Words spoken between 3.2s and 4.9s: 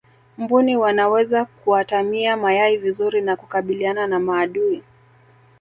na kukabiliana na maadui